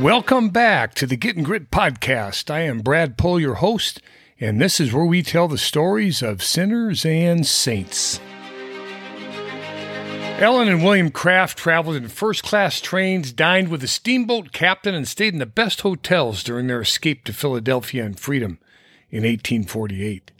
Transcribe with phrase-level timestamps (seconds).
[0.00, 2.50] Welcome back to the Getting Grit podcast.
[2.50, 4.02] I am Brad Pohl, your host,
[4.38, 8.20] and this is where we tell the stories of sinners and saints.
[10.38, 15.08] Ellen and William Craft traveled in first class trains, dined with a steamboat captain, and
[15.08, 18.58] stayed in the best hotels during their escape to Philadelphia and freedom
[19.08, 20.30] in 1848.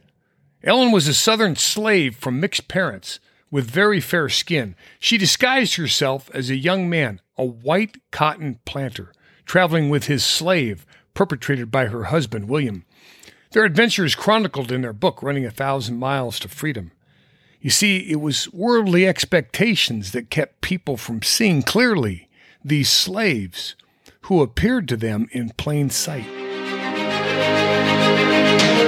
[0.64, 3.20] Ellen was a Southern slave from mixed parents
[3.50, 4.77] with very fair skin.
[4.98, 9.14] She disguised herself as a young man, a white cotton planter
[9.46, 12.85] traveling with his slave, perpetrated by her husband, William.
[13.53, 16.93] Their adventure is chronicled in their book, Running a Thousand Miles to Freedom.
[17.61, 22.29] You see, it was worldly expectations that kept people from seeing clearly
[22.64, 23.77] these slaves
[24.22, 26.27] who appeared to them in plain sight.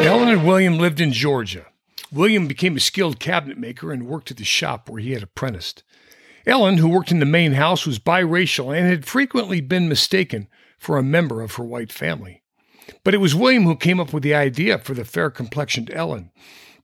[0.05, 1.67] Ellen and William lived in Georgia.
[2.13, 5.83] William became a skilled cabinet maker and worked at the shop where he had apprenticed.
[6.49, 10.49] Ellen, who worked in the main house, was biracial and had frequently been mistaken
[10.79, 12.43] for a member of her white family.
[13.05, 16.31] But it was William who came up with the idea for the fair complexioned Ellen,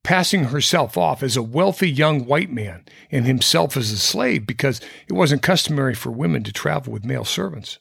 [0.02, 4.82] passing herself off as a wealthy young white man and himself as a slave because
[5.08, 7.78] it wasn't customary for women to travel with male servants.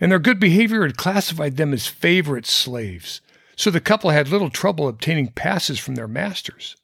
[0.00, 3.20] And their good behavior had classified them as favorite slaves,
[3.56, 6.76] so the couple had little trouble obtaining passes from their masters.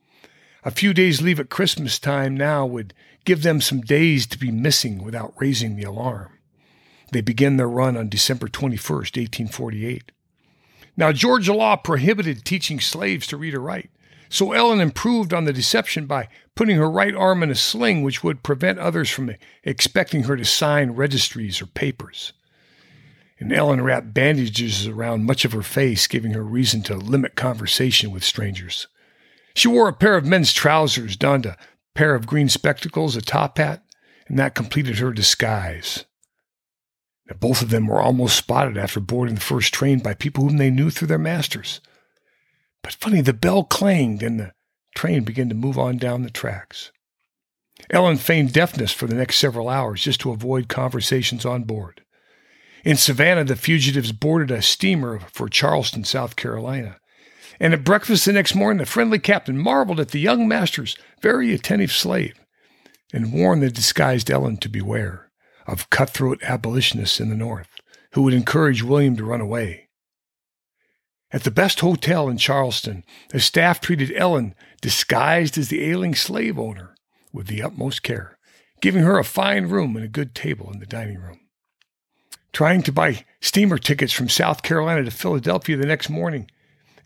[0.62, 2.92] A few days' leave at Christmas time now would
[3.24, 6.30] give them some days to be missing without raising the alarm.
[7.12, 10.12] They began their run on December 21st, 1848.
[10.96, 13.90] Now, Georgia law prohibited teaching slaves to read or write,
[14.28, 18.22] so Ellen improved on the deception by putting her right arm in a sling, which
[18.22, 22.32] would prevent others from expecting her to sign registries or papers.
[23.40, 28.12] And Ellen wrapped bandages around much of her face, giving her reason to limit conversation
[28.12, 28.86] with strangers.
[29.54, 31.56] She wore a pair of men's trousers, donned a
[31.94, 33.82] pair of green spectacles, a top hat,
[34.28, 36.04] and that completed her disguise.
[37.28, 40.56] Now, both of them were almost spotted after boarding the first train by people whom
[40.56, 41.80] they knew through their masters.
[42.82, 44.52] But funny, the bell clanged and the
[44.94, 46.92] train began to move on down the tracks.
[47.90, 52.02] Ellen feigned deafness for the next several hours just to avoid conversations on board.
[52.84, 56.99] In Savannah, the fugitives boarded a steamer for Charleston, South Carolina.
[57.60, 61.52] And at breakfast the next morning, the friendly captain marveled at the young master's very
[61.52, 62.34] attentive slave
[63.12, 65.30] and warned the disguised Ellen to beware
[65.66, 67.68] of cutthroat abolitionists in the North
[68.12, 69.88] who would encourage William to run away.
[71.32, 76.58] At the best hotel in Charleston, the staff treated Ellen, disguised as the ailing slave
[76.58, 76.96] owner,
[77.32, 78.36] with the utmost care,
[78.80, 81.38] giving her a fine room and a good table in the dining room.
[82.52, 86.50] Trying to buy steamer tickets from South Carolina to Philadelphia the next morning,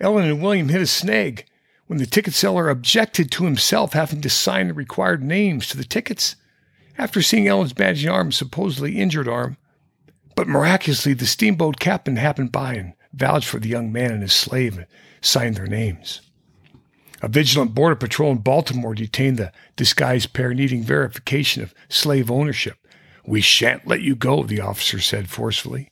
[0.01, 1.47] Ellen and William hit a snag
[1.87, 5.85] when the ticket seller objected to himself having to sign the required names to the
[5.85, 6.37] tickets
[6.97, 9.57] after seeing Ellen's badged arm, supposedly injured arm.
[10.35, 14.33] But miraculously, the steamboat captain happened by and vouched for the young man and his
[14.33, 14.87] slave and
[15.21, 16.21] signed their names.
[17.23, 22.77] A vigilant border patrol in Baltimore detained the disguised pair needing verification of slave ownership.
[23.25, 25.91] We shan't let you go, the officer said forcefully.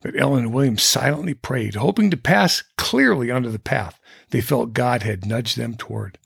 [0.00, 4.00] But Ellen and William silently prayed, hoping to pass clearly onto the path
[4.30, 6.18] they felt God had nudged them toward.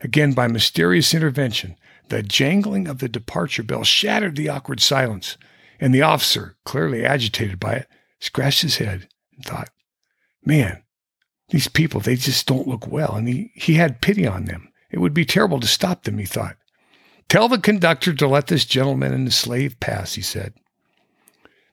[0.00, 1.76] Again, by mysterious intervention,
[2.08, 5.36] the jangling of the departure bell shattered the awkward silence,
[5.78, 7.88] and the officer, clearly agitated by it,
[8.18, 9.70] scratched his head and thought,
[10.44, 10.82] Man,
[11.50, 13.14] these people, they just don't look well.
[13.14, 14.72] And he, he had pity on them.
[14.90, 16.56] It would be terrible to stop them, he thought.
[17.28, 20.54] Tell the conductor to let this gentleman and the slave pass, he said.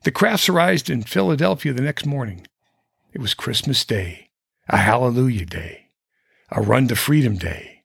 [0.02, 2.46] The Crafts arrived in Philadelphia the next morning.
[3.12, 4.30] It was Christmas Day,
[4.68, 5.88] a Hallelujah Day,
[6.50, 7.82] a Run to Freedom Day.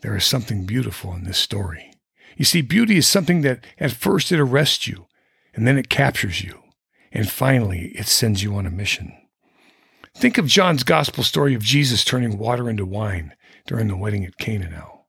[0.00, 1.92] There is something beautiful in this story.
[2.36, 5.06] You see, beauty is something that at first it arrests you,
[5.54, 6.62] and then it captures you,
[7.12, 9.12] and finally it sends you on a mission.
[10.14, 13.34] Think of John's gospel story of Jesus turning water into wine
[13.66, 14.68] during the wedding at Cana.
[14.68, 15.04] Now.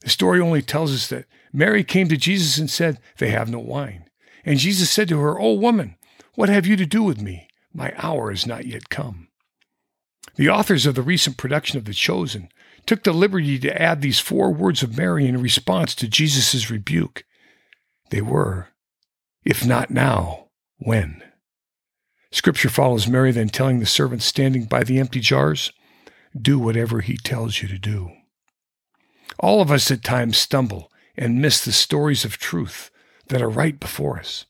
[0.00, 3.58] The story only tells us that Mary came to Jesus and said, They have no
[3.58, 4.04] wine.
[4.46, 5.96] And Jesus said to her, O woman,
[6.36, 7.48] what have you to do with me?
[7.74, 9.28] My hour is not yet come.
[10.36, 12.48] The authors of the recent production of The Chosen
[12.86, 17.24] took the liberty to add these four words of Mary in response to Jesus' rebuke.
[18.10, 18.68] They were,
[19.44, 21.22] If not now, when?
[22.30, 25.72] Scripture follows Mary then telling the servants standing by the empty jars,
[26.40, 28.12] Do whatever he tells you to do.
[29.40, 32.90] All of us at times stumble and miss the stories of truth
[33.28, 34.46] that are right before us.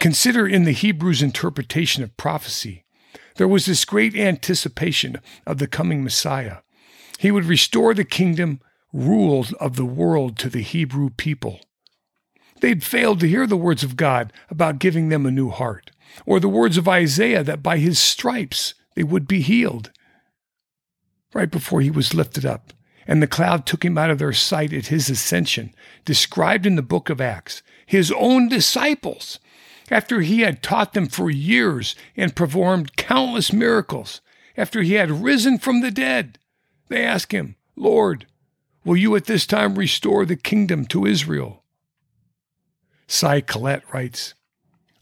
[0.00, 2.84] Consider in the Hebrews' interpretation of prophecy,
[3.36, 6.58] there was this great anticipation of the coming Messiah.
[7.18, 8.60] He would restore the kingdom
[8.92, 11.60] rule of the world to the Hebrew people.
[12.60, 15.90] They'd failed to hear the words of God about giving them a new heart,
[16.26, 19.90] or the words of Isaiah that by his stripes they would be healed.
[21.34, 22.72] Right before he was lifted up,
[23.06, 26.82] and the cloud took him out of their sight at his ascension, described in the
[26.82, 29.38] book of Acts, his own disciples,
[29.90, 34.20] after he had taught them for years and performed countless miracles,
[34.56, 36.38] after he had risen from the dead,
[36.88, 38.26] they asked him, Lord,
[38.84, 41.62] will you at this time restore the kingdom to Israel?
[43.06, 44.34] Cy Collette writes,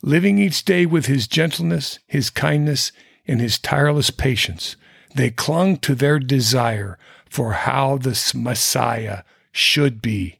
[0.02, 2.90] Living each day with his gentleness, his kindness,
[3.26, 4.76] and his tireless patience,
[5.14, 6.98] they clung to their desire
[7.28, 9.22] for how the Messiah
[9.52, 10.38] should be,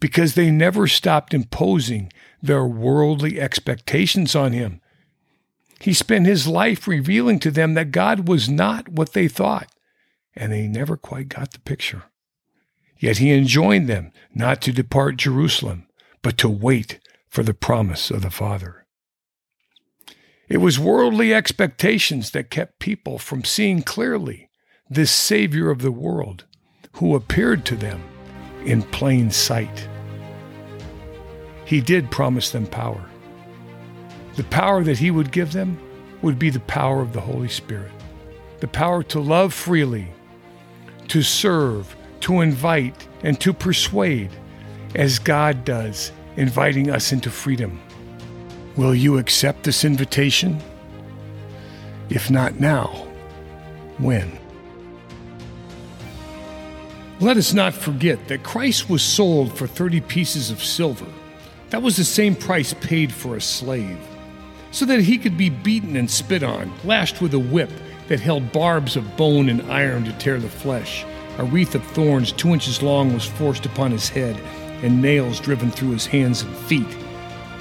[0.00, 2.12] because they never stopped imposing
[2.42, 4.80] their worldly expectations on him.
[5.80, 9.68] He spent his life revealing to them that God was not what they thought,
[10.34, 12.04] and they never quite got the picture.
[12.98, 15.86] Yet he enjoined them not to depart Jerusalem,
[16.22, 18.83] but to wait for the promise of the Father.
[20.48, 24.50] It was worldly expectations that kept people from seeing clearly
[24.90, 26.44] this Savior of the world
[26.94, 28.02] who appeared to them
[28.64, 29.88] in plain sight.
[31.64, 33.04] He did promise them power.
[34.36, 35.78] The power that He would give them
[36.20, 37.92] would be the power of the Holy Spirit,
[38.60, 40.08] the power to love freely,
[41.08, 44.30] to serve, to invite, and to persuade,
[44.94, 47.80] as God does, inviting us into freedom.
[48.76, 50.60] Will you accept this invitation?
[52.10, 53.06] If not now,
[53.98, 54.36] when?
[57.20, 61.06] Let us not forget that Christ was sold for 30 pieces of silver.
[61.70, 63.98] That was the same price paid for a slave,
[64.72, 67.70] so that he could be beaten and spit on, lashed with a whip
[68.08, 71.04] that held barbs of bone and iron to tear the flesh.
[71.38, 74.36] A wreath of thorns two inches long was forced upon his head,
[74.82, 77.03] and nails driven through his hands and feet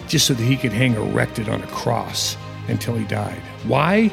[0.07, 3.41] just so that he could hang erected on a cross until he died.
[3.65, 4.11] Why?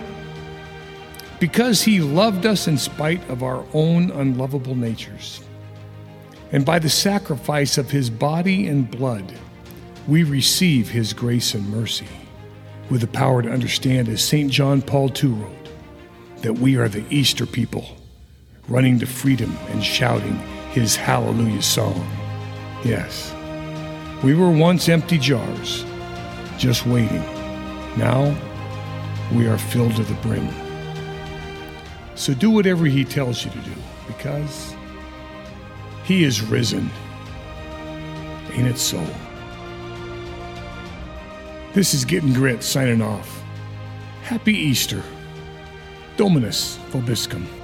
[1.38, 5.42] Because he loved us in spite of our own unlovable natures.
[6.52, 9.32] And by the sacrifice of his body and blood,
[10.08, 12.08] we receive his grace and mercy
[12.90, 14.50] with the power to understand, as St.
[14.50, 15.68] John Paul II wrote,
[16.38, 17.96] that we are the Easter people
[18.68, 20.36] running to freedom and shouting
[20.72, 22.08] his hallelujah song.
[22.84, 23.34] Yes.
[24.22, 25.84] We were once empty jars,
[26.58, 27.22] just waiting.
[27.96, 28.36] Now
[29.32, 30.48] we are filled to the brim.
[32.16, 33.72] So do whatever He tells you to do,
[34.06, 34.74] because
[36.04, 36.90] He is risen.
[38.52, 39.02] Ain't it so?
[41.72, 43.42] This is Getting Grit signing off.
[44.22, 45.02] Happy Easter.
[46.16, 47.59] Dominus Vobiscum.